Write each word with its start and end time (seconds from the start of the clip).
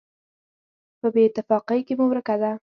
په 0.99 1.07
بېاتفاقۍ 1.13 1.79
کې 1.87 1.93
مو 1.97 2.05
ورکه 2.11 2.35
ده. 2.41 2.51